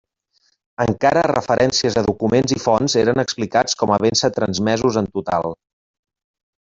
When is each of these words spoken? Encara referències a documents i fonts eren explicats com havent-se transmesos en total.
Encara 0.85 1.23
referències 1.31 1.97
a 2.01 2.03
documents 2.07 2.55
i 2.55 2.59
fonts 2.63 2.97
eren 3.03 3.25
explicats 3.25 3.79
com 3.83 3.93
havent-se 3.97 4.33
transmesos 4.39 4.99
en 5.03 5.11
total. 5.19 5.47